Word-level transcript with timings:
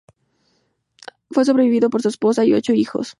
Fue 1.29 1.45
sobrevivido 1.45 1.91
por 1.91 2.01
su 2.01 2.07
esposa 2.07 2.43
y 2.43 2.55
ocho 2.55 2.73
hijos. 2.73 3.09